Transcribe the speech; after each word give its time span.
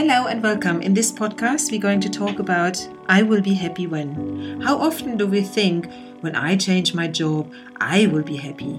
Hello 0.00 0.28
and 0.28 0.42
welcome. 0.42 0.80
In 0.80 0.94
this 0.94 1.12
podcast, 1.12 1.70
we're 1.70 1.78
going 1.78 2.00
to 2.00 2.08
talk 2.08 2.38
about 2.38 2.88
I 3.10 3.22
will 3.22 3.42
be 3.42 3.52
happy 3.52 3.86
when. 3.86 4.58
How 4.62 4.78
often 4.78 5.18
do 5.18 5.26
we 5.26 5.42
think, 5.42 5.92
when 6.22 6.34
I 6.34 6.56
change 6.56 6.94
my 6.94 7.06
job, 7.06 7.52
I 7.82 8.06
will 8.06 8.22
be 8.22 8.36
happy? 8.36 8.76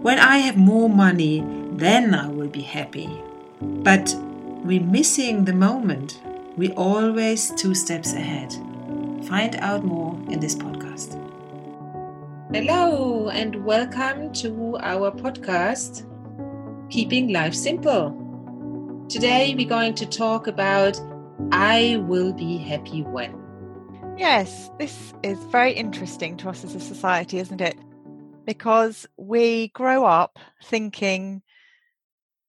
When 0.00 0.18
I 0.18 0.38
have 0.38 0.56
more 0.56 0.88
money, 0.88 1.44
then 1.72 2.14
I 2.14 2.28
will 2.28 2.48
be 2.48 2.62
happy. 2.62 3.22
But 3.60 4.14
we're 4.64 4.80
missing 4.80 5.44
the 5.44 5.52
moment. 5.52 6.22
We're 6.56 6.72
always 6.72 7.50
two 7.50 7.74
steps 7.74 8.14
ahead. 8.14 8.54
Find 9.26 9.56
out 9.56 9.84
more 9.84 10.18
in 10.30 10.40
this 10.40 10.54
podcast. 10.54 11.20
Hello 12.50 13.28
and 13.28 13.62
welcome 13.62 14.32
to 14.32 14.78
our 14.80 15.10
podcast, 15.10 16.06
Keeping 16.88 17.30
Life 17.30 17.54
Simple. 17.54 18.25
Today 19.08 19.54
we're 19.56 19.68
going 19.68 19.94
to 19.94 20.04
talk 20.04 20.48
about 20.48 21.00
I 21.52 22.02
will 22.08 22.32
be 22.32 22.58
happy 22.58 23.02
when. 23.02 23.40
Yes, 24.18 24.68
this 24.80 25.14
is 25.22 25.38
very 25.44 25.72
interesting 25.72 26.36
to 26.38 26.48
us 26.48 26.64
as 26.64 26.74
a 26.74 26.80
society, 26.80 27.38
isn't 27.38 27.60
it? 27.60 27.78
Because 28.44 29.06
we 29.16 29.68
grow 29.68 30.04
up 30.04 30.40
thinking, 30.64 31.42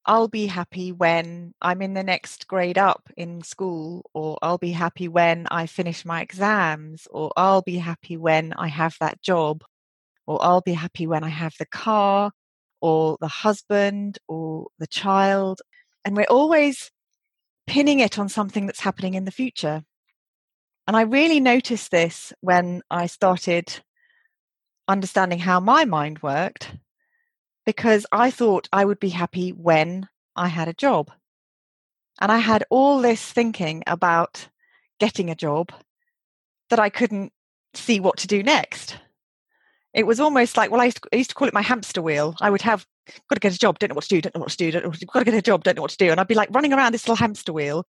I'll 0.08 0.30
be 0.30 0.48
happy 0.48 0.92
when 0.92 1.54
I'm 1.62 1.84
in 1.84 1.94
the 1.94 2.02
next 2.02 2.48
grade 2.48 2.80
up 2.80 3.08
in 3.16 3.44
school, 3.44 4.10
or 4.16 4.40
I'll 4.42 4.58
be 4.58 4.72
happy 4.72 5.08
when 5.08 5.46
I 5.52 5.68
finish 5.68 6.06
my 6.06 6.22
exams, 6.22 7.08
or 7.12 7.32
I'll 7.38 7.62
be 7.62 7.78
happy 7.78 8.18
when 8.18 8.54
I 8.54 8.70
have 8.70 8.96
that 9.00 9.22
job, 9.22 9.64
or 10.26 10.44
I'll 10.44 10.62
be 10.62 10.74
happy 10.74 11.06
when 11.06 11.24
I 11.24 11.30
have 11.30 11.54
the 11.60 11.68
car, 11.68 12.32
or 12.82 13.18
the 13.22 13.28
husband, 13.28 14.18
or 14.28 14.70
the 14.80 14.88
child, 14.88 15.62
and 16.08 16.16
we're 16.16 16.24
always 16.30 16.90
pinning 17.68 18.00
it 18.00 18.18
on 18.18 18.30
something 18.30 18.66
that's 18.66 18.80
happening 18.80 19.16
in 19.16 19.26
the 19.26 19.30
future. 19.32 19.84
And 20.88 20.96
I 20.96 21.02
really 21.02 21.42
noticed 21.42 21.92
this 21.92 22.32
when 22.40 22.82
I 22.90 23.08
started 23.08 23.82
understanding 24.88 25.40
how 25.40 25.60
my 25.60 25.84
mind 25.84 26.24
worked 26.24 26.72
because 27.66 28.06
I 28.10 28.32
thought 28.32 28.70
I 28.72 28.86
would 28.86 29.02
be 29.02 29.10
happy 29.10 29.50
when 29.50 30.08
I 30.34 30.48
had 30.48 30.70
a 30.70 30.74
job. 30.74 31.12
And 32.22 32.32
I 32.32 32.38
had 32.38 32.64
all 32.70 33.02
this 33.02 33.22
thinking 33.22 33.84
about 33.86 34.48
getting 35.02 35.30
a 35.30 35.36
job 35.36 35.74
that 36.70 36.80
I 36.80 36.88
couldn't 36.88 37.34
see 37.74 38.00
what 38.00 38.16
to 38.20 38.28
do 38.28 38.42
next. 38.42 38.98
It 39.94 40.08
was 40.08 40.22
almost 40.22 40.56
like, 40.56 40.72
well, 40.72 40.80
I 40.80 40.86
used, 41.12 41.30
to, 41.32 41.36
call 41.36 41.50
it 41.50 41.54
my 41.54 41.62
hamster 41.62 42.02
wheel. 42.02 42.34
I 42.40 42.50
would 42.50 42.62
have 42.62 42.88
got 43.30 43.36
to 43.36 43.40
get 43.40 43.54
a 43.54 43.60
job, 43.60 43.80
don't 43.80 43.90
know 43.90 43.96
what 43.96 44.04
to 44.04 44.10
do, 44.10 44.22
don't 44.22 44.36
know 44.36 44.42
what 44.42 44.52
to 44.52 44.58
do, 44.58 44.72
don't 44.72 44.84
know 44.84 44.90
what 44.90 44.96
to 44.96 45.00
do, 45.00 45.06
got 45.12 45.20
to 45.20 45.26
get 45.26 45.34
a 45.34 45.42
job, 45.42 45.64
don't 45.64 45.76
know 45.76 45.82
what 45.82 45.92
to 45.92 45.98
do. 45.98 46.12
And 46.12 46.20
I'd 46.20 46.28
be 46.28 46.36
like 46.36 46.50
running 46.52 46.74
around 46.74 46.94
this 46.94 47.08
little 47.08 47.16
hamster 47.16 47.54
wheel. 47.54 47.86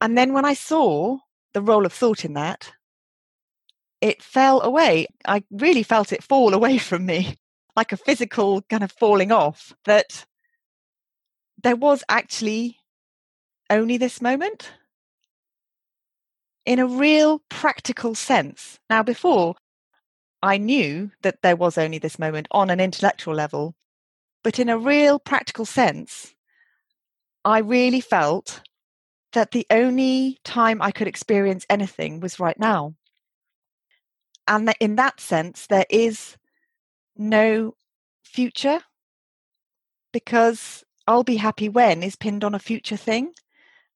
And 0.00 0.16
then 0.16 0.32
when 0.32 0.44
I 0.44 0.54
saw 0.54 1.18
the 1.54 1.62
role 1.62 1.86
of 1.86 1.92
thought 1.92 2.24
in 2.24 2.34
that, 2.34 2.72
it 4.00 4.22
fell 4.22 4.60
away. 4.62 5.06
I 5.26 5.44
really 5.50 5.82
felt 5.82 6.12
it 6.12 6.22
fall 6.22 6.54
away 6.58 6.78
from 6.78 7.06
me, 7.06 7.36
like 7.76 7.92
a 7.92 7.96
physical 7.96 8.62
kind 8.62 8.82
of 8.82 8.92
falling 8.92 9.32
off, 9.32 9.72
that 9.84 10.26
there 11.62 11.76
was 11.76 12.02
actually 12.08 12.78
only 13.70 13.96
this 13.96 14.20
moment 14.20 14.72
in 16.66 16.78
a 16.78 16.86
real 16.86 17.40
practical 17.48 18.14
sense. 18.14 18.78
Now, 18.88 19.02
before, 19.02 19.54
I 20.42 20.58
knew 20.58 21.10
that 21.22 21.42
there 21.42 21.56
was 21.56 21.78
only 21.78 21.98
this 21.98 22.18
moment 22.18 22.48
on 22.50 22.70
an 22.70 22.80
intellectual 22.80 23.34
level, 23.34 23.74
but 24.42 24.58
in 24.58 24.68
a 24.68 24.78
real 24.78 25.18
practical 25.18 25.64
sense, 25.64 26.34
I 27.44 27.58
really 27.58 28.00
felt 28.00 28.62
that 29.32 29.50
the 29.52 29.66
only 29.70 30.38
time 30.44 30.82
I 30.82 30.90
could 30.90 31.08
experience 31.08 31.66
anything 31.70 32.20
was 32.20 32.38
right 32.38 32.58
now. 32.58 32.94
And 34.46 34.68
that 34.68 34.76
in 34.80 34.96
that 34.96 35.20
sense, 35.20 35.66
there 35.66 35.86
is 35.88 36.36
no 37.16 37.74
future 38.22 38.80
because 40.12 40.84
I'll 41.06 41.24
be 41.24 41.36
happy 41.36 41.68
when 41.68 42.02
is 42.02 42.16
pinned 42.16 42.44
on 42.44 42.54
a 42.54 42.58
future 42.58 42.96
thing. 42.96 43.32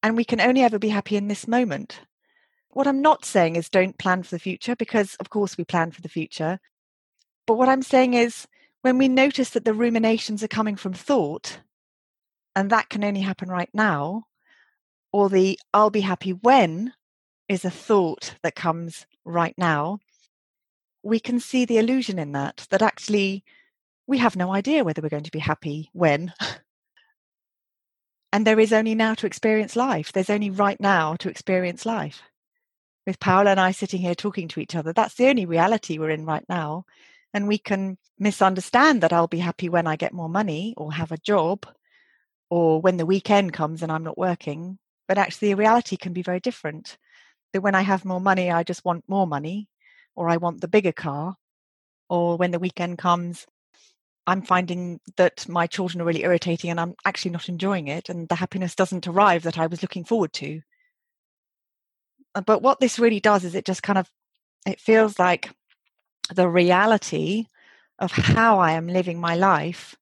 And 0.02 0.16
we 0.16 0.24
can 0.24 0.40
only 0.40 0.62
ever 0.62 0.78
be 0.78 0.88
happy 0.88 1.16
in 1.16 1.28
this 1.28 1.48
moment. 1.48 2.00
What 2.70 2.86
I'm 2.86 3.02
not 3.02 3.24
saying 3.24 3.56
is 3.56 3.68
don't 3.68 3.98
plan 3.98 4.22
for 4.22 4.30
the 4.30 4.38
future 4.38 4.76
because, 4.76 5.14
of 5.16 5.30
course, 5.30 5.56
we 5.56 5.64
plan 5.64 5.90
for 5.90 6.02
the 6.02 6.08
future. 6.08 6.60
But 7.46 7.54
what 7.54 7.68
I'm 7.68 7.82
saying 7.82 8.14
is 8.14 8.46
when 8.86 8.98
we 8.98 9.08
notice 9.08 9.50
that 9.50 9.64
the 9.64 9.74
ruminations 9.74 10.44
are 10.44 10.48
coming 10.48 10.76
from 10.76 10.92
thought, 10.92 11.58
and 12.54 12.70
that 12.70 12.88
can 12.88 13.02
only 13.02 13.20
happen 13.20 13.48
right 13.48 13.68
now, 13.74 14.26
or 15.12 15.28
the 15.28 15.58
I'll 15.74 15.90
be 15.90 16.02
happy 16.02 16.30
when 16.30 16.92
is 17.48 17.64
a 17.64 17.70
thought 17.70 18.36
that 18.44 18.54
comes 18.54 19.04
right 19.24 19.54
now, 19.58 19.98
we 21.02 21.18
can 21.18 21.40
see 21.40 21.64
the 21.64 21.78
illusion 21.78 22.20
in 22.20 22.30
that, 22.30 22.68
that 22.70 22.80
actually 22.80 23.42
we 24.06 24.18
have 24.18 24.36
no 24.36 24.52
idea 24.52 24.84
whether 24.84 25.02
we're 25.02 25.08
going 25.08 25.24
to 25.24 25.32
be 25.32 25.40
happy 25.40 25.90
when. 25.92 26.32
and 28.32 28.46
there 28.46 28.60
is 28.60 28.72
only 28.72 28.94
now 28.94 29.14
to 29.14 29.26
experience 29.26 29.74
life. 29.74 30.12
There's 30.12 30.30
only 30.30 30.50
right 30.50 30.78
now 30.78 31.16
to 31.16 31.28
experience 31.28 31.84
life. 31.84 32.22
With 33.04 33.18
Paola 33.18 33.50
and 33.50 33.58
I 33.58 33.72
sitting 33.72 34.00
here 34.00 34.14
talking 34.14 34.46
to 34.46 34.60
each 34.60 34.76
other, 34.76 34.92
that's 34.92 35.16
the 35.16 35.26
only 35.26 35.44
reality 35.44 35.98
we're 35.98 36.10
in 36.10 36.24
right 36.24 36.44
now. 36.48 36.84
And 37.36 37.46
we 37.46 37.58
can 37.58 37.98
misunderstand 38.18 39.02
that 39.02 39.12
I'll 39.12 39.26
be 39.26 39.40
happy 39.40 39.68
when 39.68 39.86
I 39.86 39.96
get 39.96 40.14
more 40.14 40.30
money 40.30 40.72
or 40.78 40.90
have 40.94 41.12
a 41.12 41.18
job 41.18 41.66
or 42.48 42.80
when 42.80 42.96
the 42.96 43.04
weekend 43.04 43.52
comes 43.52 43.82
and 43.82 43.92
I'm 43.92 44.04
not 44.04 44.16
working. 44.16 44.78
But 45.06 45.18
actually, 45.18 45.48
the 45.48 45.56
reality 45.56 45.98
can 45.98 46.14
be 46.14 46.22
very 46.22 46.40
different. 46.40 46.96
That 47.52 47.60
when 47.60 47.74
I 47.74 47.82
have 47.82 48.06
more 48.06 48.22
money, 48.22 48.50
I 48.50 48.62
just 48.62 48.86
want 48.86 49.04
more 49.06 49.26
money 49.26 49.68
or 50.14 50.30
I 50.30 50.38
want 50.38 50.62
the 50.62 50.66
bigger 50.66 50.92
car. 50.92 51.36
Or 52.08 52.38
when 52.38 52.52
the 52.52 52.58
weekend 52.58 52.96
comes, 52.96 53.46
I'm 54.26 54.40
finding 54.40 55.00
that 55.18 55.46
my 55.46 55.66
children 55.66 56.00
are 56.00 56.06
really 56.06 56.24
irritating 56.24 56.70
and 56.70 56.80
I'm 56.80 56.94
actually 57.04 57.32
not 57.32 57.50
enjoying 57.50 57.88
it. 57.88 58.08
And 58.08 58.30
the 58.30 58.36
happiness 58.36 58.74
doesn't 58.74 59.06
arrive 59.06 59.42
that 59.42 59.58
I 59.58 59.66
was 59.66 59.82
looking 59.82 60.04
forward 60.04 60.32
to. 60.34 60.62
Uh, 62.34 62.40
but 62.40 62.62
what 62.62 62.80
this 62.80 62.98
really 62.98 63.20
does 63.20 63.44
is 63.44 63.54
it 63.54 63.66
just 63.66 63.82
kind 63.82 63.98
of, 63.98 64.10
it 64.64 64.80
feels 64.80 65.18
like 65.18 65.50
the 66.34 66.48
reality 66.48 67.46
of 67.98 68.12
mm-hmm. 68.12 68.32
how 68.34 68.58
I 68.58 68.72
am 68.72 68.88
living 68.88 69.20
my 69.20 69.34
life 69.34 69.96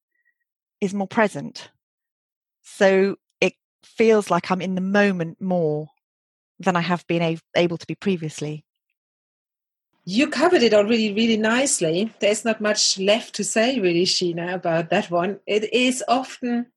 is 0.81 0.93
more 0.93 1.07
present. 1.07 1.69
So 2.63 3.15
it 3.39 3.53
feels 3.83 4.29
like 4.29 4.51
I'm 4.51 4.61
in 4.61 4.75
the 4.75 4.81
moment 4.81 5.41
more 5.41 5.89
than 6.59 6.75
I 6.75 6.81
have 6.81 7.05
been 7.07 7.21
a- 7.21 7.39
able 7.55 7.77
to 7.77 7.87
be 7.87 7.95
previously. 7.95 8.65
You 10.07 10.27
covered 10.27 10.61
it 10.61 10.73
already 10.73 11.11
really 11.13 11.37
nicely. 11.37 12.13
There's 12.19 12.45
not 12.45 12.61
much 12.61 12.99
left 12.99 13.33
to 13.35 13.43
say, 13.43 13.79
really, 13.79 14.05
Sheena, 14.05 14.53
about 14.53 14.91
that 14.91 15.09
one. 15.09 15.39
It 15.47 15.73
is 15.73 16.03
often 16.07 16.67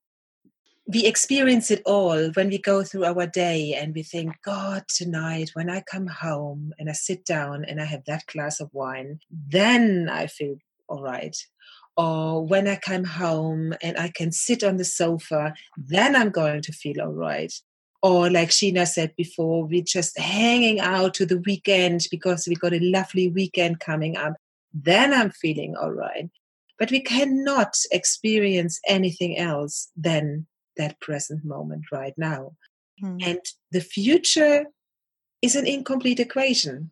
we 0.90 1.04
experience 1.04 1.70
it 1.70 1.82
all 1.84 2.30
when 2.30 2.48
we 2.48 2.56
go 2.56 2.82
through 2.82 3.04
our 3.04 3.26
day 3.26 3.74
and 3.74 3.94
we 3.94 4.02
think, 4.02 4.32
God, 4.42 4.84
tonight 4.88 5.50
when 5.52 5.68
I 5.68 5.82
come 5.82 6.06
home 6.06 6.72
and 6.78 6.88
I 6.88 6.94
sit 6.94 7.26
down 7.26 7.66
and 7.66 7.78
I 7.78 7.84
have 7.84 8.06
that 8.06 8.24
glass 8.26 8.58
of 8.58 8.70
wine, 8.72 9.20
then 9.30 10.08
I 10.10 10.28
feel 10.28 10.56
all 10.88 11.02
right. 11.02 11.36
Or 11.98 12.46
when 12.46 12.66
I 12.66 12.76
come 12.76 13.04
home 13.04 13.74
and 13.82 13.98
I 13.98 14.08
can 14.08 14.32
sit 14.32 14.64
on 14.64 14.78
the 14.78 14.84
sofa, 14.84 15.52
then 15.76 16.16
I'm 16.16 16.30
going 16.30 16.62
to 16.62 16.72
feel 16.72 17.02
all 17.02 17.12
right. 17.12 17.52
Or 18.00 18.30
like 18.30 18.48
Sheena 18.48 18.86
said 18.86 19.14
before, 19.14 19.66
we're 19.66 19.82
just 19.82 20.18
hanging 20.18 20.80
out 20.80 21.12
to 21.14 21.26
the 21.26 21.42
weekend 21.44 22.06
because 22.10 22.46
we've 22.48 22.60
got 22.60 22.72
a 22.72 22.80
lovely 22.80 23.28
weekend 23.28 23.80
coming 23.80 24.16
up. 24.16 24.36
Then 24.72 25.12
I'm 25.12 25.32
feeling 25.32 25.76
all 25.76 25.92
right. 25.92 26.30
But 26.78 26.90
we 26.90 27.00
cannot 27.00 27.74
experience 27.92 28.80
anything 28.88 29.36
else 29.36 29.90
than 29.94 30.46
that 30.78 31.00
present 31.00 31.44
moment 31.44 31.84
right 31.92 32.14
now. 32.16 32.52
Mm. 33.02 33.22
And 33.24 33.40
the 33.70 33.80
future 33.80 34.66
is 35.42 35.54
an 35.54 35.66
incomplete 35.66 36.20
equation. 36.20 36.90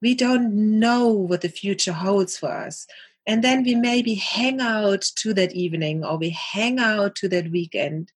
We 0.00 0.14
don't 0.14 0.78
know 0.78 1.08
what 1.08 1.42
the 1.42 1.48
future 1.48 1.92
holds 1.92 2.38
for 2.38 2.50
us. 2.50 2.86
And 3.26 3.44
then 3.44 3.62
we 3.62 3.74
maybe 3.74 4.14
hang 4.14 4.60
out 4.60 5.02
to 5.16 5.34
that 5.34 5.52
evening 5.52 6.04
or 6.04 6.16
we 6.16 6.30
hang 6.30 6.78
out 6.78 7.14
to 7.16 7.28
that 7.28 7.50
weekend 7.50 8.10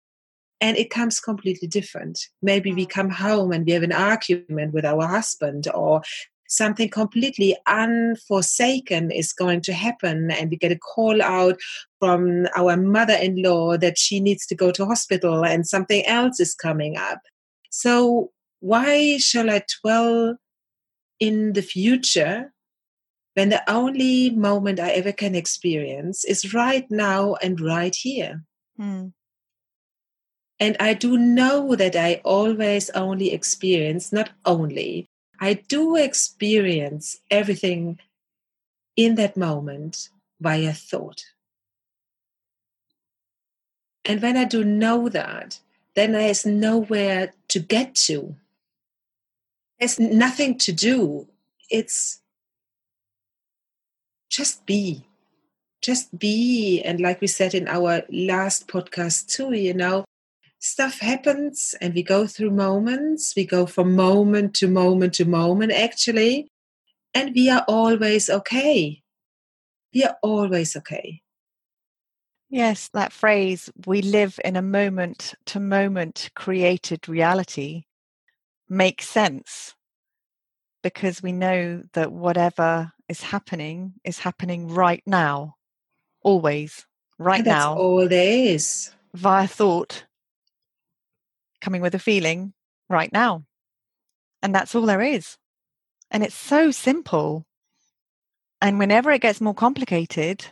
and 0.62 0.78
it 0.78 0.90
comes 0.90 1.20
completely 1.20 1.68
different. 1.68 2.28
Maybe 2.42 2.74
we 2.74 2.84
hmm. 2.84 2.90
come 2.90 3.10
home 3.10 3.52
and 3.52 3.66
we 3.66 3.72
have 3.72 3.84
an 3.84 3.94
argument 3.94 4.74
with 4.74 4.86
our 4.86 5.08
husband 5.08 5.68
or 5.74 6.02
something 6.50 6.90
completely 6.90 7.56
unforsaken 7.68 9.12
is 9.12 9.32
going 9.32 9.62
to 9.62 9.74
happen 9.74 10.32
and 10.32 10.50
we 10.50 10.58
get 10.58 10.72
a 10.72 10.78
call 10.78 11.22
out 11.22 11.58
from 12.00 12.48
our 12.58 12.76
mother-in-law 12.76 13.78
that 13.78 13.98
she 13.98 14.20
needs 14.20 14.46
to 14.46 14.56
go 14.56 14.72
to 14.72 14.86
hospital 14.86 15.46
and 15.46 15.68
something 15.68 16.06
else 16.06 16.40
is 16.40 16.54
coming 16.56 16.98
up 16.98 17.20
so 17.70 18.32
why 18.60 19.18
shall 19.18 19.50
i 19.50 19.62
dwell 19.82 20.36
in 21.20 21.54
the 21.54 21.62
future 21.62 22.52
when 23.36 23.50
the 23.50 23.64
only 23.72 24.32
moment 24.32 24.80
i 24.80 24.90
ever 24.90 25.12
can 25.12 25.36
experience 25.36 26.26
is 26.26 26.54
right 26.54 26.90
now 26.90 27.36
and 27.36 27.62
right 27.62 27.96
here 27.96 28.44
hmm. 28.78 29.08
And 30.60 30.76
I 30.80 30.94
do 30.94 31.18
know 31.18 31.76
that 31.76 31.96
I 31.96 32.22
always 32.26 32.90
only 32.90 33.32
experience, 33.32 34.12
not 34.12 34.32
only, 34.46 35.10
I 35.40 35.54
do 35.54 35.96
experience 35.96 37.22
everything 37.32 38.00
in 38.96 39.16
that 39.16 39.38
moment 39.38 40.10
via 40.42 40.74
thought. 40.74 41.24
And 44.04 44.22
when 44.22 44.38
I 44.38 44.44
do 44.46 44.64
know 44.64 45.08
that, 45.10 45.60
then 45.96 46.14
there's 46.14 46.46
nowhere 46.46 47.34
to 47.50 47.60
get 47.60 47.96
to. 47.96 48.36
There's 49.80 50.00
nothing 50.00 50.58
to 50.60 50.72
do. 50.72 51.28
It's 51.70 52.22
just 54.30 54.66
be. 54.66 55.06
Just 55.82 56.18
be. 56.18 56.82
And 56.84 57.00
like 57.00 57.22
we 57.22 57.28
said 57.28 57.54
in 57.54 57.68
our 57.68 58.04
last 58.10 58.68
podcast, 58.68 59.28
too, 59.28 59.54
you 59.54 59.74
know, 59.74 60.04
stuff 60.60 61.00
happens 61.00 61.74
and 61.82 61.94
we 61.94 62.04
go 62.04 62.28
through 62.28 62.52
moments. 62.52 63.34
We 63.36 63.46
go 63.46 63.66
from 63.66 63.96
moment 63.96 64.54
to 64.56 64.68
moment 64.68 65.16
to 65.16 65.26
moment, 65.26 65.72
actually. 65.72 66.52
And 67.14 67.34
we 67.34 67.50
are 67.50 67.66
always 67.68 68.30
okay. 68.30 69.02
We 69.94 70.04
are 70.04 70.18
always 70.22 70.76
okay. 70.76 71.22
Yes, 72.50 72.90
that 72.94 73.14
phrase, 73.14 73.70
we 73.86 74.02
live 74.02 74.40
in 74.44 74.56
a 74.56 74.62
moment 74.62 75.36
to 75.48 75.60
moment 75.60 76.30
created 76.36 77.08
reality, 77.08 77.84
makes 78.68 79.08
sense 79.08 79.76
because 80.82 81.22
we 81.22 81.32
know 81.32 81.84
that 81.94 82.12
whatever 82.12 82.92
is 83.08 83.22
happening 83.22 83.94
is 84.04 84.20
happening 84.20 84.68
right 84.68 85.04
now, 85.06 85.56
always, 86.24 86.86
right 87.18 87.46
now. 87.46 87.76
all 87.76 88.08
there 88.08 88.54
is. 88.54 88.92
Via 89.14 89.48
thought, 89.48 90.06
coming 91.62 91.82
with 91.82 91.96
a 91.96 92.00
feeling 92.00 92.54
right 92.90 93.12
now. 93.12 93.44
And 94.42 94.54
that's 94.54 94.76
all 94.76 94.86
there 94.86 95.02
is. 95.02 95.38
And 96.12 96.24
it's 96.24 96.36
so 96.36 96.72
simple. 96.72 97.46
And 98.62 98.80
whenever 98.80 99.12
it 99.12 99.22
gets 99.22 99.42
more 99.42 99.54
complicated, 99.54 100.46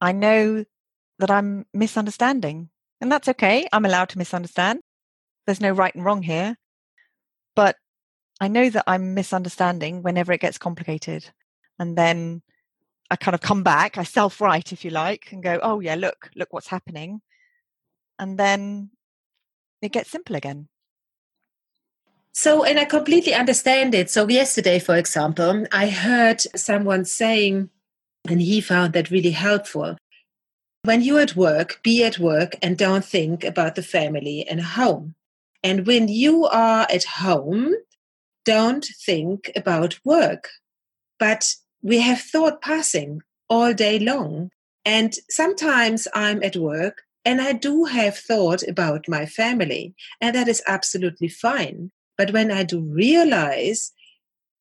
I 0.00 0.12
know 0.12 0.64
that 1.18 1.30
I'm 1.30 1.66
misunderstanding. 1.72 2.70
And 3.00 3.10
that's 3.10 3.28
okay. 3.28 3.66
I'm 3.72 3.84
allowed 3.84 4.10
to 4.10 4.18
misunderstand. 4.18 4.80
There's 5.46 5.60
no 5.60 5.72
right 5.72 5.94
and 5.94 6.04
wrong 6.04 6.22
here. 6.22 6.56
But 7.54 7.76
I 8.40 8.48
know 8.48 8.70
that 8.70 8.84
I'm 8.86 9.14
misunderstanding 9.14 10.02
whenever 10.02 10.32
it 10.32 10.40
gets 10.40 10.58
complicated. 10.58 11.30
And 11.78 11.96
then 11.96 12.42
I 13.10 13.16
kind 13.16 13.34
of 13.34 13.40
come 13.40 13.62
back, 13.62 13.98
I 13.98 14.04
self 14.04 14.40
write, 14.40 14.72
if 14.72 14.84
you 14.84 14.90
like, 14.90 15.32
and 15.32 15.42
go, 15.42 15.60
oh, 15.62 15.80
yeah, 15.80 15.96
look, 15.96 16.30
look 16.34 16.52
what's 16.52 16.68
happening. 16.68 17.20
And 18.18 18.38
then 18.38 18.90
it 19.82 19.92
gets 19.92 20.10
simple 20.10 20.36
again. 20.36 20.68
So, 22.32 22.64
and 22.64 22.78
I 22.78 22.86
completely 22.86 23.34
understand 23.34 23.94
it. 23.94 24.10
So, 24.10 24.26
yesterday, 24.26 24.78
for 24.78 24.96
example, 24.96 25.66
I 25.70 25.88
heard 25.88 26.40
someone 26.56 27.04
saying, 27.04 27.68
and 28.26 28.40
he 28.40 28.60
found 28.62 28.94
that 28.94 29.10
really 29.10 29.32
helpful. 29.32 29.98
When 30.84 31.02
you're 31.02 31.20
at 31.20 31.36
work, 31.36 31.80
be 31.82 32.02
at 32.04 32.18
work 32.18 32.56
and 32.62 32.78
don't 32.78 33.04
think 33.04 33.44
about 33.44 33.74
the 33.74 33.82
family 33.82 34.46
and 34.48 34.60
home. 34.62 35.14
And 35.62 35.86
when 35.86 36.08
you 36.08 36.46
are 36.46 36.86
at 36.90 37.04
home, 37.04 37.74
don't 38.44 38.84
think 39.04 39.52
about 39.54 39.98
work. 40.04 40.48
But 41.18 41.54
we 41.82 42.00
have 42.00 42.20
thought 42.20 42.62
passing 42.62 43.20
all 43.48 43.74
day 43.74 43.98
long. 43.98 44.50
And 44.84 45.14
sometimes 45.28 46.08
I'm 46.14 46.42
at 46.42 46.56
work 46.56 47.02
and 47.24 47.40
I 47.40 47.52
do 47.52 47.84
have 47.84 48.16
thought 48.16 48.62
about 48.66 49.08
my 49.08 49.26
family, 49.26 49.94
and 50.20 50.34
that 50.34 50.48
is 50.48 50.62
absolutely 50.66 51.28
fine. 51.28 51.90
But 52.18 52.32
when 52.32 52.50
I 52.50 52.62
do 52.62 52.80
realize 52.80 53.92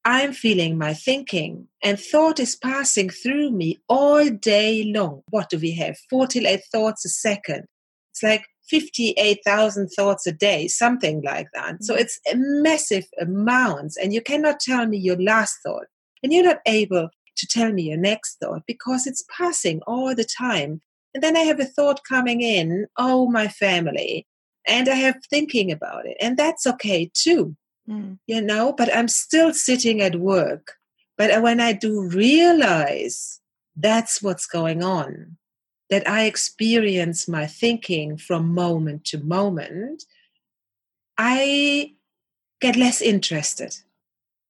I'm 0.03 0.33
feeling 0.33 0.77
my 0.77 0.93
thinking, 0.93 1.67
and 1.83 1.99
thought 1.99 2.39
is 2.39 2.55
passing 2.55 3.09
through 3.09 3.51
me 3.51 3.81
all 3.87 4.29
day 4.29 4.83
long. 4.83 5.21
What 5.29 5.49
do 5.49 5.59
we 5.59 5.71
have? 5.75 5.97
48 6.09 6.61
thoughts 6.71 7.05
a 7.05 7.09
second. 7.09 7.65
It's 8.11 8.23
like 8.23 8.45
58,000 8.69 9.89
thoughts 9.89 10.25
a 10.25 10.31
day, 10.31 10.67
something 10.67 11.21
like 11.23 11.47
that. 11.53 11.83
So 11.83 11.93
mm-hmm. 11.93 12.01
it's 12.01 12.19
a 12.31 12.35
massive 12.35 13.05
amounts, 13.19 13.95
and 13.97 14.13
you 14.13 14.21
cannot 14.21 14.59
tell 14.59 14.87
me 14.87 14.97
your 14.97 15.21
last 15.21 15.57
thought, 15.63 15.85
and 16.23 16.33
you're 16.33 16.43
not 16.43 16.61
able 16.65 17.09
to 17.37 17.47
tell 17.47 17.71
me 17.71 17.83
your 17.83 17.97
next 17.97 18.37
thought 18.41 18.63
because 18.65 19.05
it's 19.05 19.25
passing 19.35 19.81
all 19.85 20.15
the 20.15 20.25
time. 20.25 20.81
And 21.13 21.21
then 21.23 21.35
I 21.35 21.41
have 21.41 21.59
a 21.59 21.65
thought 21.65 22.01
coming 22.07 22.41
in, 22.41 22.87
oh, 22.97 23.29
my 23.29 23.47
family, 23.47 24.25
and 24.67 24.87
I 24.87 24.95
have 24.95 25.17
thinking 25.29 25.71
about 25.71 26.05
it, 26.05 26.17
and 26.21 26.37
that's 26.37 26.65
okay 26.65 27.11
too 27.13 27.55
mm. 27.91 28.17
you 28.27 28.41
know, 28.41 28.73
but 28.73 28.95
I'm 28.95 29.07
still 29.07 29.53
sitting 29.53 30.01
at 30.01 30.15
work. 30.15 30.73
But 31.17 31.41
when 31.41 31.59
I 31.59 31.73
do 31.73 32.01
realize 32.01 33.39
that's 33.75 34.21
what's 34.21 34.47
going 34.47 34.83
on, 34.83 35.37
that 35.89 36.07
I 36.07 36.23
experience 36.23 37.27
my 37.27 37.45
thinking 37.45 38.17
from 38.17 38.53
moment 38.53 39.05
to 39.05 39.19
moment, 39.19 40.03
I 41.17 41.93
get 42.61 42.75
less 42.75 43.01
interested 43.01 43.75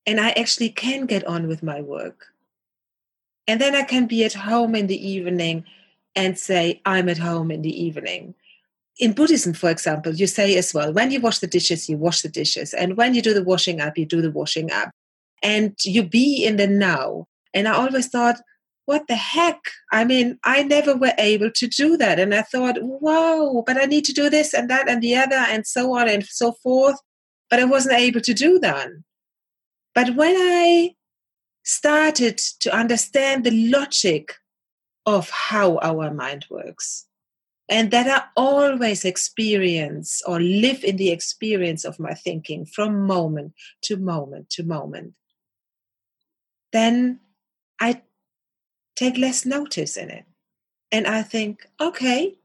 and 0.06 0.20
I 0.20 0.30
actually 0.30 0.70
can 0.70 1.06
get 1.06 1.26
on 1.26 1.48
with 1.48 1.62
my 1.62 1.80
work. 1.80 2.26
And 3.48 3.60
then 3.60 3.74
I 3.74 3.82
can 3.82 4.06
be 4.06 4.24
at 4.24 4.34
home 4.34 4.74
in 4.76 4.86
the 4.86 5.08
evening 5.08 5.64
and 6.14 6.38
say, 6.38 6.80
I'm 6.84 7.08
at 7.08 7.18
home 7.18 7.50
in 7.50 7.62
the 7.62 7.82
evening 7.82 8.34
in 8.98 9.12
Buddhism, 9.12 9.54
for 9.54 9.70
example, 9.70 10.14
you 10.14 10.26
say 10.26 10.56
as 10.56 10.74
well, 10.74 10.92
when 10.92 11.10
you 11.10 11.20
wash 11.20 11.38
the 11.38 11.46
dishes, 11.46 11.88
you 11.88 11.96
wash 11.96 12.22
the 12.22 12.28
dishes. 12.28 12.74
And 12.74 12.96
when 12.96 13.14
you 13.14 13.22
do 13.22 13.34
the 13.34 13.42
washing 13.42 13.80
up, 13.80 13.96
you 13.96 14.06
do 14.06 14.20
the 14.20 14.30
washing 14.30 14.70
up. 14.70 14.90
And 15.42 15.74
you 15.84 16.04
be 16.04 16.44
in 16.44 16.56
the 16.56 16.66
now. 16.66 17.26
And 17.54 17.66
I 17.66 17.72
always 17.72 18.08
thought, 18.08 18.40
what 18.84 19.08
the 19.08 19.16
heck? 19.16 19.58
I 19.92 20.04
mean, 20.04 20.38
I 20.44 20.62
never 20.62 20.96
were 20.96 21.14
able 21.18 21.50
to 21.50 21.66
do 21.66 21.96
that. 21.96 22.20
And 22.20 22.34
I 22.34 22.42
thought, 22.42 22.76
wow, 22.80 23.64
but 23.66 23.76
I 23.76 23.86
need 23.86 24.04
to 24.04 24.12
do 24.12 24.28
this 24.28 24.54
and 24.54 24.68
that 24.70 24.88
and 24.88 25.02
the 25.02 25.16
other 25.16 25.36
and 25.36 25.66
so 25.66 25.96
on 25.96 26.08
and 26.08 26.24
so 26.24 26.52
forth. 26.52 26.96
But 27.50 27.60
I 27.60 27.64
wasn't 27.64 27.98
able 27.98 28.20
to 28.20 28.34
do 28.34 28.58
that. 28.60 28.88
But 29.94 30.14
when 30.14 30.36
I 30.36 30.94
started 31.64 32.38
to 32.60 32.74
understand 32.74 33.44
the 33.44 33.70
logic 33.70 34.34
of 35.06 35.30
how 35.30 35.78
our 35.78 36.12
mind 36.12 36.46
works, 36.50 37.06
and 37.68 37.90
that 37.90 38.06
I 38.06 38.24
always 38.36 39.04
experience 39.04 40.22
or 40.26 40.40
live 40.40 40.84
in 40.84 40.96
the 40.96 41.10
experience 41.10 41.84
of 41.84 41.98
my 41.98 42.14
thinking 42.14 42.64
from 42.64 43.06
moment 43.06 43.54
to 43.82 43.96
moment 43.96 44.50
to 44.50 44.62
moment, 44.62 45.14
then 46.72 47.20
I 47.80 48.02
take 48.96 49.18
less 49.18 49.44
notice 49.44 49.96
in 49.96 50.10
it. 50.10 50.24
And 50.90 51.06
I 51.06 51.22
think, 51.22 51.66
okay, 51.80 52.36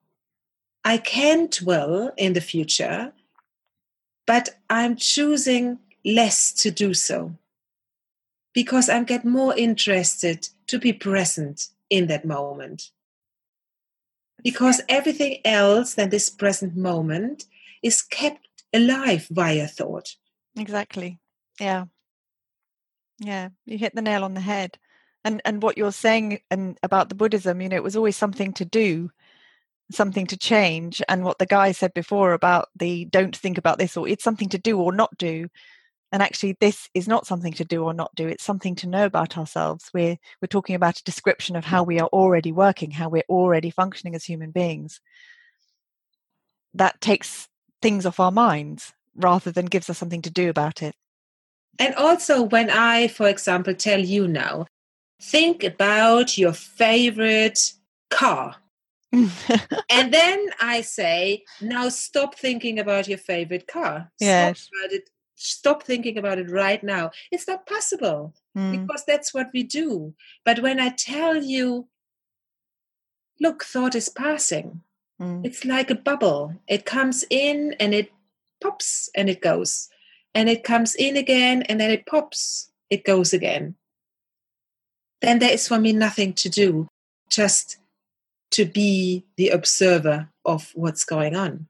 I 0.84 0.98
can 0.98 1.48
dwell 1.48 2.14
in 2.16 2.34
the 2.34 2.42
future, 2.42 3.12
but 4.26 4.50
I'm 4.70 4.96
choosing 4.96 5.80
less 6.06 6.54
to 6.54 6.72
do 6.72 6.94
so 6.94 7.36
because 8.54 8.90
I 8.90 9.04
get 9.04 9.26
more 9.26 9.56
interested 9.56 10.48
to 10.68 10.80
be 10.80 10.94
present 10.94 11.68
in 11.89 12.08
that 12.08 12.25
moment 12.25 12.91
because 14.44 14.82
everything 14.88 15.39
else 15.46 15.94
than 15.96 16.10
this 16.10 16.29
present 16.29 16.75
moment 16.75 17.46
is 17.84 18.01
kept 18.01 18.48
alive 18.74 19.27
via 19.32 19.67
thought. 19.67 20.15
Exactly. 20.58 21.20
Yeah. 21.60 21.86
Yeah, 23.20 23.50
you 23.65 23.77
hit 23.77 23.96
the 23.96 24.01
nail 24.01 24.24
on 24.24 24.36
the 24.36 24.41
head. 24.41 24.77
And 25.24 25.41
and 25.44 25.62
what 25.62 25.77
you're 25.77 25.91
saying 25.91 26.39
and 26.51 26.77
about 26.84 27.10
the 27.10 27.15
Buddhism, 27.15 27.62
you 27.62 27.70
know, 27.70 27.75
it 27.75 27.84
was 27.84 27.96
always 27.96 28.15
something 28.15 28.53
to 28.53 28.65
do, 28.65 29.10
something 29.91 30.27
to 30.27 30.38
change. 30.38 31.01
And 31.10 31.24
what 31.24 31.39
the 31.39 31.48
guy 31.48 31.72
said 31.72 31.94
before 31.94 32.34
about 32.34 32.70
the 32.75 33.06
don't 33.06 33.36
think 33.36 33.58
about 33.58 33.79
this 33.79 33.98
or 33.98 34.08
it's 34.08 34.24
something 34.24 34.50
to 34.50 34.60
do 34.60 34.79
or 34.79 34.91
not 34.91 35.17
do 35.17 35.50
and 36.12 36.24
actually 36.24 36.56
this 36.60 36.90
is 36.94 37.08
not 37.08 37.28
something 37.28 37.54
to 37.54 37.66
do 37.66 37.84
or 37.84 37.94
not 37.94 38.14
do 38.16 38.28
it's 38.28 38.44
something 38.44 38.76
to 38.76 38.88
know 38.88 39.06
about 39.06 39.38
ourselves. 39.38 39.90
We're 39.94 40.18
we're 40.42 40.48
talking 40.48 40.76
about 40.76 41.00
a 41.00 41.04
description 41.04 41.56
of 41.56 41.66
how 41.66 41.84
we 41.84 42.00
are 42.00 42.08
already 42.08 42.52
working 42.52 42.92
how 42.92 43.10
we're 43.10 43.24
already 43.30 43.70
functioning 43.70 44.16
as 44.16 44.24
human 44.24 44.52
beings. 44.52 45.02
That 46.74 47.02
takes 47.02 47.50
things 47.82 48.06
off 48.06 48.20
our 48.20 48.32
minds 48.32 48.94
rather 49.16 49.52
than 49.52 49.66
gives 49.66 49.90
us 49.90 49.98
something 49.98 50.22
to 50.22 50.30
do 50.30 50.50
about 50.50 50.82
it. 50.82 50.96
And 51.80 51.94
also 51.96 52.42
when 52.42 52.70
i 52.70 53.08
for 53.08 53.28
example 53.28 53.74
tell 53.74 54.00
you 54.00 54.28
now 54.28 54.66
think 55.22 55.64
about 55.64 56.38
your 56.38 56.54
favorite 56.54 57.74
car. 58.10 58.56
And 59.90 60.14
then 60.14 60.50
I 60.62 60.82
say, 60.82 61.44
now 61.62 61.90
stop 61.90 62.36
thinking 62.36 62.78
about 62.78 63.08
your 63.08 63.18
favorite 63.18 63.66
car. 63.66 64.12
Yes. 64.20 64.60
Stop 64.60 64.86
about 64.86 64.94
it 64.94 65.10
stop 65.38 65.84
thinking 65.84 66.17
about 66.17 66.39
it 66.39 66.51
right 66.51 66.84
now. 66.84 67.12
It's 67.32 67.48
not 67.48 67.65
possible 67.65 68.34
mm. 68.58 68.72
because 68.72 69.06
that's 69.06 69.34
what 69.34 69.48
we 69.53 69.63
do. 69.63 70.13
But 70.44 70.60
when 70.60 70.79
I 70.79 70.89
tell 70.89 71.38
you, 71.38 71.88
look, 73.39 73.63
thought 73.63 73.96
is 73.96 74.10
passing, 74.10 74.82
Mm. 75.22 75.46
It's 75.46 75.65
like 75.65 75.89
a 75.89 75.96
bubble. 75.96 76.56
It 76.67 76.86
comes 76.86 77.25
in 77.29 77.75
and 77.79 77.94
it 77.94 78.12
pops 78.62 79.10
and 79.15 79.29
it 79.29 79.41
goes. 79.41 79.89
And 80.34 80.50
it 80.50 80.63
comes 80.63 80.96
in 80.96 81.17
again 81.17 81.63
and 81.63 81.79
then 81.79 81.89
it 81.89 82.06
pops, 82.06 82.72
it 82.89 83.03
goes 83.03 83.34
again. 83.34 83.75
Then 85.22 85.39
there 85.39 85.51
is 85.51 85.67
for 85.67 85.79
me 85.79 85.94
nothing 85.94 86.34
to 86.34 86.50
do, 86.50 86.88
just 87.29 87.77
to 88.51 88.65
be 88.65 89.25
the 89.36 89.50
observer 89.50 90.29
of 90.46 90.72
what's 90.75 91.03
going 91.03 91.36
on. 91.36 91.67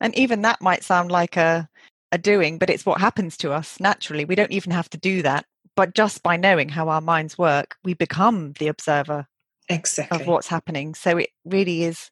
And 0.00 0.14
even 0.16 0.42
that 0.42 0.62
might 0.62 0.84
sound 0.84 1.10
like 1.10 1.36
a, 1.36 1.68
a 2.12 2.18
doing, 2.18 2.58
but 2.58 2.70
it's 2.70 2.86
what 2.86 3.00
happens 3.00 3.36
to 3.38 3.52
us 3.52 3.80
naturally. 3.80 4.24
We 4.24 4.34
don't 4.34 4.52
even 4.52 4.72
have 4.72 4.88
to 4.90 4.98
do 4.98 5.22
that. 5.22 5.44
But 5.76 5.94
just 5.94 6.22
by 6.22 6.36
knowing 6.36 6.68
how 6.68 6.88
our 6.88 7.00
minds 7.00 7.38
work, 7.38 7.76
we 7.84 7.94
become 7.94 8.52
the 8.58 8.68
observer 8.68 9.26
exactly. 9.68 10.20
of 10.20 10.26
what's 10.26 10.48
happening. 10.48 10.94
So 10.94 11.18
it 11.18 11.30
really 11.44 11.84
is 11.84 12.10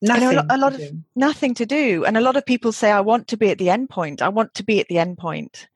nothing. 0.00 0.36
Know, 0.36 0.44
a 0.48 0.58
lot 0.58 0.74
of 0.74 0.80
do. 0.80 1.02
nothing 1.16 1.54
to 1.54 1.66
do. 1.66 2.04
And 2.04 2.16
a 2.16 2.20
lot 2.20 2.36
of 2.36 2.46
people 2.46 2.70
say, 2.72 2.92
I 2.92 3.00
want 3.00 3.26
to 3.28 3.36
be 3.36 3.50
at 3.50 3.58
the 3.58 3.70
end 3.70 3.90
point. 3.90 4.22
I 4.22 4.28
want 4.28 4.54
to 4.54 4.64
be 4.64 4.80
at 4.80 4.88
the 4.88 4.98
end 4.98 5.18
point. 5.18 5.68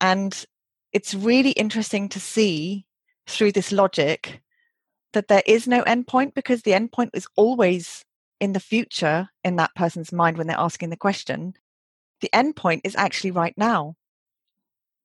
And 0.00 0.44
it's 0.92 1.14
really 1.14 1.50
interesting 1.52 2.08
to 2.10 2.20
see 2.20 2.86
through 3.26 3.52
this 3.52 3.72
logic 3.72 4.40
that 5.12 5.28
there 5.28 5.42
is 5.46 5.66
no 5.66 5.82
end 5.82 6.06
point 6.06 6.34
because 6.34 6.62
the 6.62 6.74
end 6.74 6.92
point 6.92 7.10
is 7.14 7.26
always 7.36 8.04
in 8.40 8.52
the 8.52 8.60
future 8.60 9.28
in 9.42 9.56
that 9.56 9.74
person's 9.74 10.12
mind 10.12 10.38
when 10.38 10.46
they're 10.46 10.56
asking 10.56 10.90
the 10.90 10.96
question. 10.96 11.54
The 12.20 12.34
end 12.34 12.56
point 12.56 12.82
is 12.84 12.96
actually 12.96 13.30
right 13.30 13.54
now. 13.56 13.94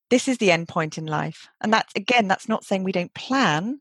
This 0.10 0.28
is 0.28 0.38
the 0.38 0.52
end 0.52 0.68
point 0.68 0.98
in 0.98 1.06
life. 1.06 1.48
And 1.62 1.74
that's 1.74 1.94
again, 1.96 2.28
that's 2.28 2.50
not 2.50 2.64
saying 2.64 2.84
we 2.84 2.92
don't 2.92 3.14
plan, 3.14 3.80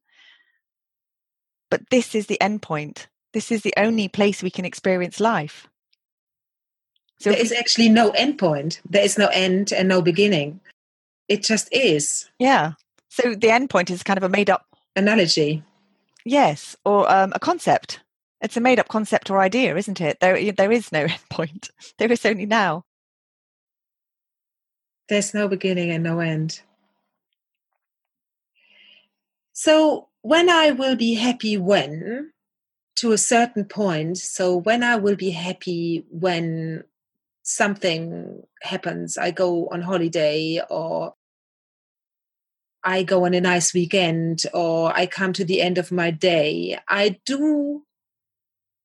but 1.71 1.91
this 1.91 2.15
is 2.15 2.27
the 2.27 2.41
end 2.41 2.63
point 2.63 3.09
this 3.33 3.51
is 3.51 3.63
the 3.63 3.75
only 3.77 4.09
place 4.09 4.43
we 4.43 4.51
can 4.51 4.65
experience 4.65 5.21
life. 5.21 5.69
So 7.19 7.31
there 7.31 7.41
is 7.41 7.53
actually 7.53 7.89
no 7.89 8.11
end 8.11 8.39
point. 8.39 8.81
There 8.89 9.05
is 9.05 9.17
no 9.17 9.29
end 9.29 9.73
and 9.73 9.89
no 9.89 10.03
beginning. 10.03 10.61
It 11.29 11.43
just 11.43 11.69
is. 11.73 12.29
Yeah. 12.39 12.73
So 13.09 13.35
the 13.35 13.51
end 13.51 13.71
point 13.71 13.91
is 13.91 14.03
kind 14.03 14.17
of 14.17 14.25
a 14.25 14.29
made 14.29 14.51
up 14.51 14.67
analogy. 14.97 15.63
Yes, 16.25 16.77
or 16.85 17.11
um, 17.11 17.33
a 17.35 17.41
concept. 17.41 18.01
It's 18.41 18.57
a 18.57 18.61
made 18.61 18.79
up 18.79 18.89
concept 18.89 19.31
or 19.31 19.39
idea, 19.39 19.77
isn't 19.77 20.01
it? 20.01 20.19
There, 20.21 20.53
there 20.53 20.73
is 20.73 20.93
no 20.93 21.01
end 21.03 21.29
point. 21.31 21.71
There 21.99 22.11
is 22.11 22.27
only 22.27 22.47
now. 22.47 22.85
There's 25.13 25.35
no 25.35 25.47
beginning 25.47 25.91
and 25.91 26.03
no 26.03 26.21
end. 26.21 26.63
So 29.53 30.09
when 30.23 30.49
I 30.49 30.71
will 30.71 30.97
be 30.97 31.13
happy 31.13 31.59
when 31.59 32.33
to 32.97 33.13
a 33.13 33.19
certain 33.19 33.67
point. 33.67 34.17
So 34.17 34.57
when 34.57 34.83
I 34.83 34.97
will 34.97 35.17
be 35.17 35.31
happy 35.31 36.07
when 36.09 36.85
something 37.43 38.43
happens, 38.63 39.19
I 39.19 39.33
go 39.33 39.69
on 39.69 39.83
holiday 39.83 40.63
or 40.71 41.13
I 42.83 43.03
go 43.03 43.27
on 43.27 43.35
a 43.35 43.41
nice 43.43 43.75
weekend 43.75 44.45
or 44.55 44.97
I 44.97 45.05
come 45.05 45.35
to 45.35 45.45
the 45.45 45.61
end 45.61 45.77
of 45.77 45.93
my 45.93 46.11
day, 46.11 46.79
I 46.89 47.21
do 47.27 47.83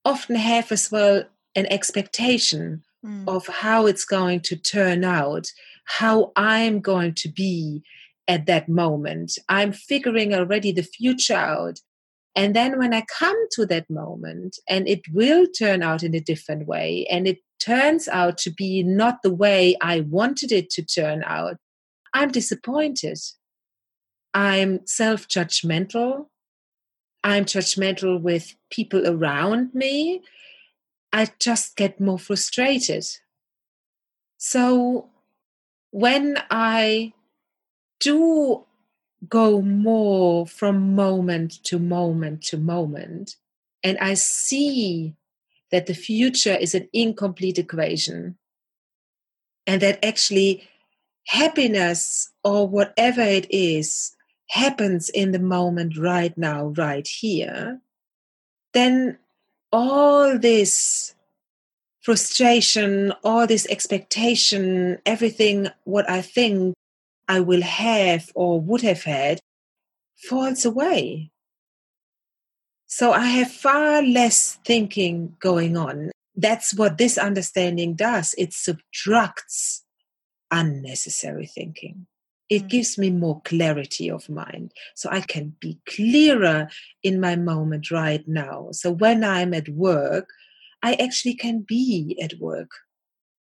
often 0.04 0.36
have 0.36 0.74
as 0.74 0.92
well 0.92 1.24
an 1.56 1.68
expectation 1.68 2.84
mm. 3.06 3.28
of 3.28 3.48
how 3.48 3.86
it's 3.86 4.06
going 4.06 4.42
to 4.42 4.58
turn 4.58 5.04
out, 5.04 5.52
how 5.88 6.34
I'm 6.36 6.82
going 6.82 7.14
to 7.16 7.30
be 7.30 7.82
at 8.28 8.46
that 8.46 8.68
moment. 8.68 9.38
I'm 9.48 9.72
figuring 9.72 10.34
already 10.34 10.72
the 10.72 10.84
future 10.84 11.34
out. 11.34 11.80
And 12.36 12.56
then 12.56 12.78
when 12.78 12.94
I 12.94 13.04
come 13.18 13.38
to 13.54 13.66
that 13.66 13.90
moment, 13.90 14.60
and 14.70 14.88
it 14.88 15.02
will 15.12 15.48
turn 15.48 15.82
out 15.82 16.04
in 16.04 16.14
a 16.14 16.20
different 16.20 16.68
way, 16.68 17.08
and 17.10 17.28
it 17.28 17.40
turns 17.60 18.08
out 18.08 18.38
to 18.40 18.52
be 18.52 18.84
not 18.84 19.24
the 19.24 19.34
way 19.34 19.76
I 19.82 20.02
wanted 20.02 20.52
it 20.52 20.70
to 20.72 20.86
turn 20.86 21.24
out, 21.26 21.56
I'm 22.14 22.30
disappointed. 22.30 23.18
I'm 24.34 24.86
self 24.86 25.28
judgmental. 25.28 26.28
I'm 27.24 27.46
judgmental 27.46 28.22
with 28.22 28.56
people 28.70 29.08
around 29.08 29.74
me. 29.74 30.22
I 31.14 31.30
just 31.40 31.76
get 31.76 32.00
more 32.00 32.20
frustrated. 32.20 33.06
So 34.38 35.10
when 35.92 36.38
I 36.50 37.14
do 38.00 38.66
go 39.28 39.62
more 39.62 40.46
from 40.46 40.96
moment 40.96 41.64
to 41.64 41.80
moment 41.80 42.44
to 42.44 42.58
moment. 42.58 43.36
And 43.84 43.98
I 44.00 44.14
see 44.14 45.16
that 45.72 45.88
the 45.88 45.94
future 45.94 46.56
is 46.56 46.76
an 46.76 46.88
incomplete 46.94 47.58
equation. 47.58 48.38
And 49.66 49.82
that 49.82 50.04
actually 50.06 50.68
happiness 51.28 52.30
or 52.44 52.68
whatever 52.68 53.22
it 53.22 53.48
is 53.50 54.16
happens 54.50 55.10
in 55.10 55.32
the 55.32 55.40
moment 55.40 55.98
right 55.98 56.38
now, 56.38 56.68
right 56.78 57.08
here. 57.08 57.82
Then 58.74 59.18
all 59.74 60.38
this 60.40 61.16
frustration, 62.08 63.12
all 63.22 63.46
this 63.46 63.68
expectation, 63.68 64.98
everything 65.06 65.68
what 65.84 66.10
I 66.10 66.22
think 66.22 66.74
I 67.28 67.42
will 67.42 67.62
have 67.62 68.32
or 68.34 68.62
would 68.62 68.82
have 68.82 69.04
had 69.04 69.42
falls 70.16 70.64
away. 70.64 71.32
So 72.86 73.12
I 73.12 73.26
have 73.26 73.52
far 73.52 74.02
less 74.02 74.58
thinking 74.64 75.36
going 75.42 75.76
on. 75.76 76.12
That's 76.34 76.74
what 76.74 76.98
this 76.98 77.18
understanding 77.18 77.96
does. 77.96 78.34
It 78.38 78.54
subtracts 78.54 79.84
unnecessary 80.50 81.46
thinking. 81.46 82.08
It 82.50 82.64
mm. 82.64 82.70
gives 82.70 82.98
me 82.98 83.10
more 83.10 83.42
clarity 83.42 84.10
of 84.10 84.30
mind. 84.30 84.72
So 84.96 85.10
I 85.12 85.20
can 85.20 85.58
be 85.60 85.78
clearer 85.86 86.70
in 87.04 87.20
my 87.20 87.36
moment 87.36 87.92
right 87.92 88.26
now. 88.26 88.70
So 88.72 88.92
when 88.92 89.26
I'm 89.26 89.54
at 89.54 89.68
work, 89.68 90.30
I 90.88 90.94
actually 90.94 91.34
can 91.34 91.66
be 91.68 92.18
at 92.24 92.40
work 92.40 92.72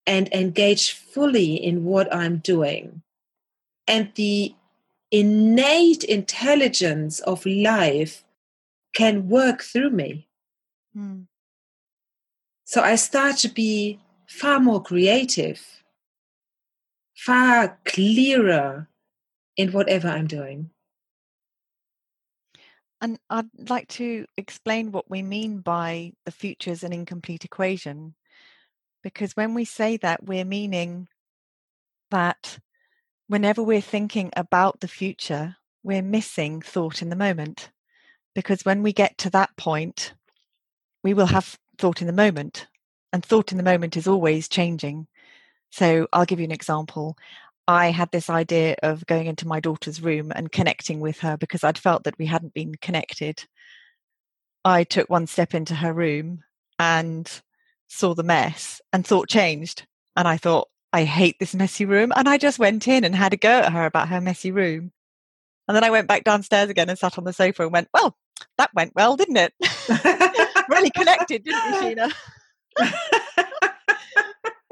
and 0.06 0.32
engage 0.32 0.92
fully 0.92 1.56
in 1.56 1.86
what 1.86 2.14
I'm 2.14 2.38
doing 2.38 3.02
and 3.88 4.12
the 4.14 4.54
innate 5.10 6.04
intelligence 6.04 7.20
of 7.22 7.44
life 7.48 8.24
can 8.94 9.28
work 9.28 9.64
through 9.64 9.90
me. 9.90 10.28
Mm. 10.96 11.26
So 12.64 12.84
I 12.84 12.96
start 12.96 13.38
to 13.38 13.50
be 13.50 14.00
far 14.28 14.60
more 14.60 14.84
creative, 14.84 15.84
far 17.16 17.80
clearer 17.86 18.88
in 19.58 19.72
whatever 19.72 20.10
I'm 20.10 20.28
doing. 20.28 20.70
And 23.02 23.18
I'd 23.32 23.50
like 23.70 23.88
to 23.90 24.26
explain 24.38 24.92
what 24.92 25.10
we 25.10 25.24
mean 25.24 25.60
by 25.60 26.14
the 26.26 26.32
future 26.32 26.70
is 26.70 26.84
an 26.84 26.94
incomplete 26.94 27.44
equation. 27.44 28.14
Because 29.02 29.36
when 29.36 29.56
we 29.56 29.66
say 29.66 29.98
that, 29.98 30.24
we're 30.24 30.46
meaning 30.46 31.08
that 32.12 32.60
whenever 33.28 33.64
we're 33.64 33.82
thinking 33.82 34.30
about 34.38 34.80
the 34.80 34.88
future, 34.88 35.56
we're 35.84 36.04
missing 36.04 36.62
thought 36.62 37.02
in 37.02 37.10
the 37.10 37.16
moment. 37.16 37.72
Because 38.36 38.64
when 38.64 38.84
we 38.84 38.94
get 38.94 39.18
to 39.20 39.32
that 39.32 39.58
point, 39.58 40.14
we 41.04 41.16
will 41.16 41.26
have 41.26 41.58
thought 41.80 42.02
in 42.02 42.08
the 42.08 42.14
moment. 42.14 42.68
And 43.12 43.26
thought 43.26 43.52
in 43.52 43.58
the 43.58 43.64
moment 43.64 43.98
is 43.98 44.08
always 44.08 44.48
changing. 44.48 45.08
So 45.72 46.08
I'll 46.14 46.26
give 46.26 46.40
you 46.40 46.46
an 46.46 46.52
example. 46.52 47.18
I 47.72 47.92
had 47.92 48.12
this 48.12 48.30
idea 48.30 48.76
of 48.84 49.06
going 49.06 49.28
into 49.28 49.48
my 49.48 49.62
daughter's 49.62 50.02
room 50.02 50.34
and 50.36 50.52
connecting 50.52 51.00
with 51.00 51.20
her 51.20 51.38
because 51.38 51.64
I'd 51.64 51.78
felt 51.78 52.04
that 52.04 52.18
we 52.20 52.26
hadn't 52.26 52.54
been 52.54 52.76
connected. 52.76 53.46
I 54.66 54.84
took 54.84 55.10
one 55.10 55.26
step 55.26 55.54
into 55.54 55.74
her 55.76 55.94
room 55.94 56.44
and 56.78 57.32
saw 57.88 58.14
the 58.14 58.24
mess 58.24 58.82
and 58.92 59.08
thought 59.08 59.30
changed. 59.30 59.88
And 60.18 60.28
I 60.28 60.36
thought, 60.36 60.68
I 60.92 61.06
hate 61.06 61.38
this 61.40 61.56
messy 61.56 61.86
room. 61.86 62.12
And 62.14 62.28
I 62.28 62.38
just 62.38 62.60
went 62.60 62.90
in 62.90 63.06
and 63.06 63.16
had 63.16 63.32
a 63.32 63.38
go 63.38 63.60
at 63.60 63.72
her 63.72 63.86
about 63.86 64.10
her 64.10 64.20
messy 64.20 64.52
room. 64.52 64.92
And 65.70 65.76
then 65.76 65.86
I 65.86 65.92
went 65.92 66.10
back 66.10 66.26
downstairs 66.26 66.70
again 66.70 66.90
and 66.90 67.00
sat 67.00 67.18
on 67.18 67.24
the 67.24 67.32
sofa 67.32 67.64
and 67.64 67.72
went, 67.72 67.88
well, 67.94 68.18
that 68.58 68.72
went 68.74 68.92
well, 68.96 69.16
didn't 69.16 69.38
it? 69.38 69.54
really 70.70 70.90
connected, 70.90 71.46
didn't 71.46 71.64
you, 71.74 71.96
Sheena? 71.96 72.14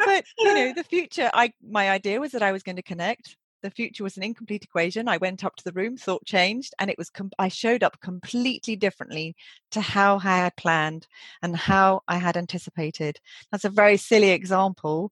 but 0.06 0.26
you 0.38 0.54
know, 0.54 0.74
the 0.74 0.84
future, 0.90 1.30
I 1.34 1.54
my 1.68 1.90
idea 1.90 2.20
was 2.20 2.32
that 2.32 2.44
I 2.44 2.52
was 2.52 2.64
going 2.64 2.78
to 2.78 2.82
connect. 2.82 3.36
The 3.62 3.72
future 3.72 4.06
was 4.06 4.16
an 4.16 4.24
incomplete 4.24 4.64
equation. 4.64 5.10
I 5.10 5.18
went 5.18 5.44
up 5.44 5.58
to 5.58 5.64
the 5.66 5.74
room, 5.74 5.98
thought 5.98 6.26
changed, 6.26 6.74
and 6.80 6.90
it 6.90 6.98
was 6.98 7.10
com- 7.10 7.32
I 7.38 7.50
showed 7.50 7.84
up 7.84 8.00
completely 8.00 8.78
differently 8.78 9.36
to 9.72 9.82
how 9.82 10.16
I 10.16 10.38
had 10.38 10.56
planned 10.56 11.08
and 11.42 11.56
how 11.58 12.02
I 12.08 12.18
had 12.18 12.38
anticipated. 12.38 13.20
That's 13.52 13.66
a 13.66 13.70
very 13.70 13.98
silly 13.98 14.30
example, 14.30 15.12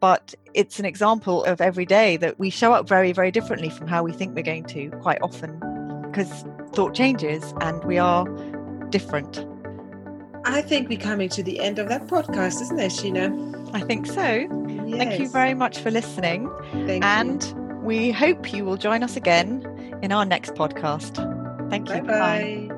but 0.00 0.34
it's 0.54 0.80
an 0.80 0.86
example 0.86 1.44
of 1.44 1.60
every 1.60 1.86
day 1.86 2.16
that 2.16 2.38
we 2.38 2.50
show 2.50 2.72
up 2.72 2.88
very, 2.88 3.12
very 3.12 3.30
differently 3.30 3.70
from 3.70 3.86
how 3.86 4.02
we 4.02 4.12
think 4.12 4.34
we're 4.34 4.42
going 4.42 4.64
to 4.64 4.90
quite 5.00 5.22
often 5.22 5.60
because 6.14 6.44
thought 6.74 6.94
changes 6.94 7.54
and 7.60 7.82
we 7.84 7.98
are 7.98 8.26
different. 8.90 9.46
I 10.44 10.60
think 10.60 10.88
we're 10.88 10.98
coming 10.98 11.28
to 11.30 11.42
the 11.42 11.58
end 11.60 11.78
of 11.78 11.88
that 11.88 12.06
podcast, 12.06 12.60
isn't 12.60 12.78
it, 12.78 12.92
Sheena? 12.92 13.53
I 13.74 13.80
think 13.80 14.06
so. 14.06 14.46
Yes. 14.86 14.98
Thank 14.98 15.20
you 15.20 15.28
very 15.28 15.54
much 15.54 15.78
for 15.78 15.90
listening. 15.90 16.48
Thank 16.86 17.04
and 17.04 17.42
we 17.82 18.12
hope 18.12 18.52
you 18.52 18.64
will 18.64 18.76
join 18.76 19.02
us 19.02 19.16
again 19.16 19.64
in 20.02 20.12
our 20.12 20.24
next 20.24 20.54
podcast. 20.54 21.16
Thank 21.70 21.90
you. 21.90 22.02
Bye. 22.02 22.68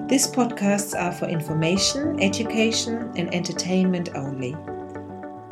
These 0.09 0.29
podcasts 0.29 0.99
are 0.99 1.13
for 1.13 1.27
information, 1.27 2.19
education, 2.23 3.13
and 3.17 3.33
entertainment 3.35 4.09
only. 4.15 4.57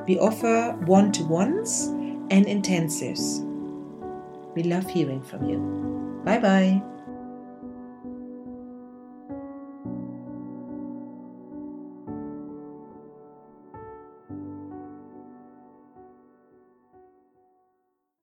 We 0.06 0.18
offer 0.18 0.72
one 0.86 1.12
to 1.12 1.24
ones 1.24 1.88
and 2.30 2.46
intensives. 2.46 3.44
We 4.54 4.62
love 4.62 4.88
hearing 4.88 5.22
from 5.22 5.44
you. 5.44 6.22
Bye 6.24 6.38
bye. 6.38 6.95